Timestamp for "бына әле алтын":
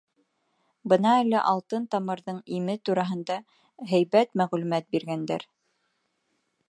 0.93-1.85